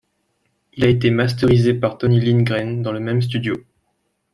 [0.73, 3.55] Il a été masterisé par Tony Lindgren, dans le même studio.